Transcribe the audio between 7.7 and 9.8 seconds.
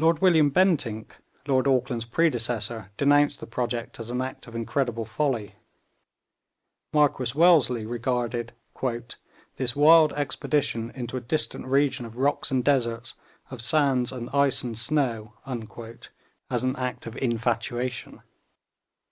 regarded 'this